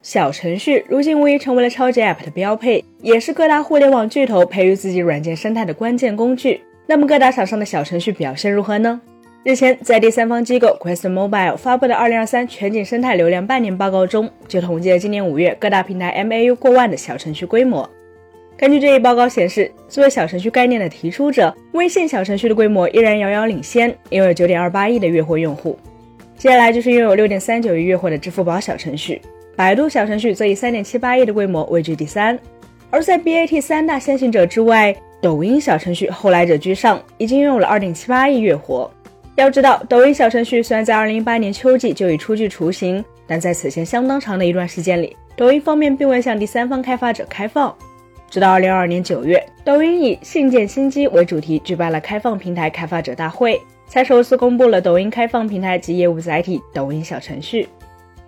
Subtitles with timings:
[0.00, 6.60] 小程序如今无疑成为了超级 App 的标配，也是各大互联网巨头培育自己软件生态的关键工具。
[6.86, 9.00] 那么各大厂商的小程序表现如何呢？
[9.42, 17.88] 日前，在第三方机构 Quest Mobile 发布的2023全景生态流量半年报告中，就统计了今年五月各大平台 MAU 过万的小程序规模。
[18.56, 25.76] 根据这一报告显示，作为小程序概念的提出者，微信小程序的规模依然遥遥领先，拥有9.28亿的月活用户。
[26.36, 29.20] 接下来就是拥有6.39亿月活的支付宝小程序。
[29.58, 32.38] 百度小程序则以三点七八亿的规模位居第三，
[32.90, 38.88] 而在 BAT 三大先行者之外，抖音小程序后来者居上，已经拥有了二点七八亿月活。
[39.34, 47.74] 要知道，抖音小程序虽然在二零一八年秋季就已初具雏形，但在此前相当长的一段时间里，抖音方面并未向第三方开发者开放。
[48.30, 57.68] 直到二零二二年九月，抖音以“信建新机”为主题举办了开放平台开发者大会，才首次公布了抖音开放平台及业务载体——抖音小程序。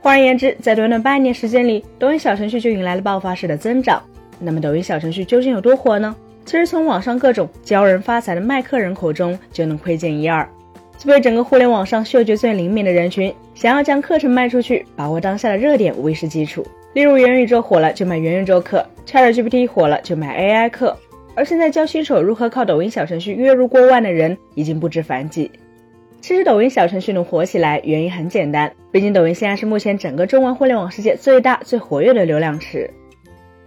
[0.00, 4.02] 换而言之，在短短半年时间里，抖音小程序就迎来了爆发式的增长。
[4.38, 6.14] 那么，抖音小程序究竟有多火呢？
[6.44, 10.48] 其实从网上各种教人发财的卖课人口中就能窥见一二。
[10.96, 16.64] 作为整个互联网上嗅觉最灵敏的人群，想要将课程卖出去，把握当下的热点无疑是基础。
[16.94, 20.96] 例如，元宇宙火了就买元宇宙课，ChatGPT 火了就买 AI 课。
[21.34, 25.50] 而现在教新手如何靠抖音小程序月入过万的人已经不知凡几。
[26.28, 32.90] 其实抖音小程序能火起来，原因很简单，毕竟抖音现在是目前整个中文互联网世界最大、最活跃的流量池。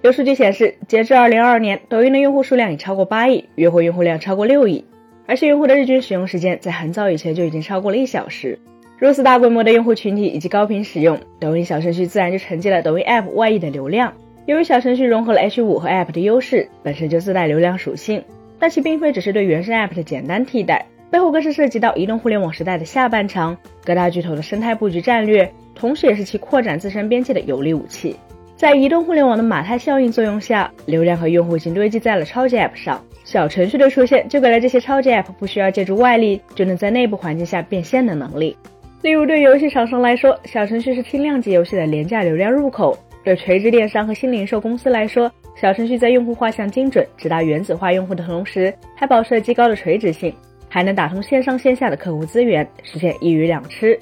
[0.03, 4.85] 有数据显示，截至二零二二年，抖音的用户数量已超过八亿，月活用户量超过六亿，
[5.25, 8.59] 而且用户的日均使用时间在很早以前就已经超过了一小时。
[8.99, 14.13] 如此大规模的用户群体以及高频使用，抖音小程序自然就承接了抖音 App 外溢的流量。
[14.45, 18.23] 由于小程序融合了 H5 和 App 的优势，本身就自带流量属性，
[18.59, 20.85] 但其并非只是对原生 App 的简单替代。
[21.11, 28.15] 背后更是涉及到移动互联网时代的下半场，各大巨头的生态布局战略，同时也是其扩展自身边界的有力武器。
[28.55, 38.55] 在移动互联网的马太效应作用下，流量和用户已经堆积在了超级 App 上，小程序的出现就给了这些超级 App 不需要借助外力就能在内部环境下变现的能力。
[39.01, 45.29] 例如，对游戏厂商来说，小程序是轻量级游戏的廉价流量入口；对垂直电商和新零售公司来说，
[45.59, 50.31] 小程序在用户画像精准、直达原子化用户的同时，还保持了极高的垂直性。
[50.73, 53.99] 还能打通线上线下的客户资源，实现一鱼两吃。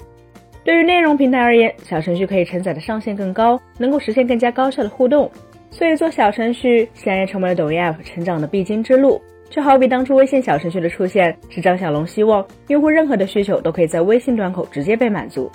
[0.62, 5.28] 对于内容平台而言，小程序可以承载的上限更高，能够实现更加高效的互动。
[5.68, 9.20] 所以做小程序显然成为了抖音 App 成长的必经之路。
[9.48, 15.50] 就好比当初微信小程序的出现，是张小龙希望用户任何的需求都可以在微信端口直接被满足。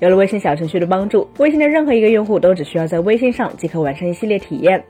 [0.00, 4.82] 有了微信小程序的帮助，微信的任何一个用户都只需要在微信上即可完成一系列体验，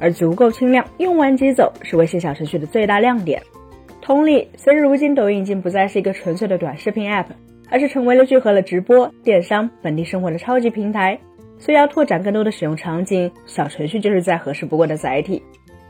[0.00, 3.40] 而足够轻量，用完即走，是微信小程序的最大亮点。
[4.04, 7.24] 同理，随着如今抖音已经不再是一个纯粹的短视频 App，
[7.70, 11.18] 而是成为了聚合了直播、电商、本地生活的超级平台，
[11.58, 15.42] 所以要拓展更多的使用场景，小程序就是再合适不过的载体。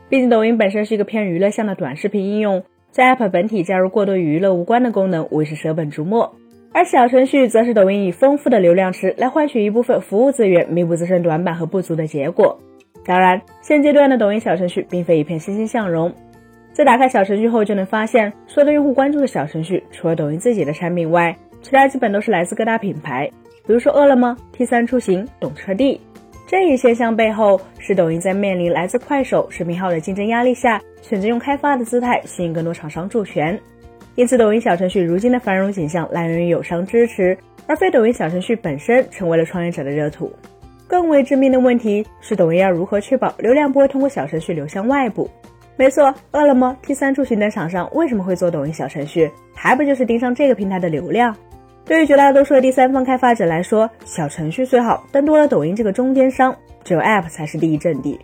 [0.09, 6.37] 毕竟抖音本身是一个偏娱乐向的短视频应用，在 App 本体加入过多与娱乐无关的功能，无疑是舍本逐末。
[6.73, 12.57] 而小程序则是抖音以丰富的流量池来换取一部分服务资源，弥补自身短板和不足的结果。
[13.05, 16.15] 当然，现阶段的抖音小程序并非一片欣欣向荣。
[16.75, 23.31] 在打开小程序后，就能发现所有的用户关注的小程序，除了抖音自己的产品外，其他基本都是来自各大品牌，
[23.65, 26.01] 比如说饿了么、T 三出行、懂车帝。
[26.49, 33.57] 这一现象背后，是抖音在面临来自快手、视频号的竞争压力下，选择用开发的姿态吸引更多厂商助权。
[34.17, 40.33] 因此，抖音小程序如今的繁荣景象来源于友商支持，而非抖音小程序本身成为了创业者的热土。
[40.89, 45.31] 更为致命的问题是，抖音要如何确保流量不会通过小程序流向外部？
[45.77, 49.31] 没错，饿了么、T 三出行等厂商为什么会做抖音小程序？
[49.53, 51.35] 还不就是盯上这个平台的流量？
[51.85, 58.19] 对于绝大多数的第三方开发者来说，小程序虽好，但多了抖音这个中间商，只有 App 才是第一阵地。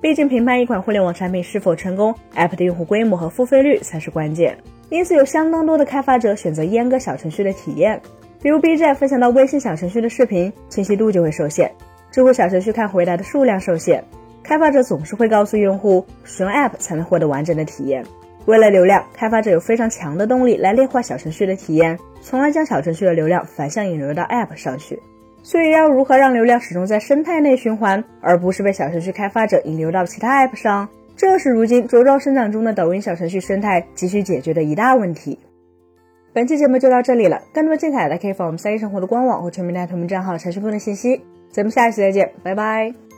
[0.00, 4.56] 毕竟评判一款互联网产品是否成功，App 的用户规模和付费率才是关键。
[4.90, 7.98] 因此，有相当多的开发者选择阉割小程序的体验，
[8.42, 11.68] 比如 B 站分享到微信小程序的视频，清晰度就会受限；
[12.10, 14.04] 知乎小程序看回答的数量受限。
[14.42, 18.04] 开发者总是会告诉用户，使用 App 才能获得完整的体验。
[18.46, 25.00] 为了流量，开发者有非常强的动力来劣化小程序的体验，从而将小程序的流量反向引流到 App 上去。
[25.44, 35.38] 所以，要如何让流量始终在生态内循环，而不是被小程序开发者引流到其他 App 上，这是如今茁壮生长中的抖音小程序生态急需解决的一大问题。
[36.32, 41.20] 本期节目就到这里了，更多精彩的可以访问我们三一生活的官网或全民大同名账号查询更多信息。
[41.50, 43.11] 咱们下期再见，拜拜。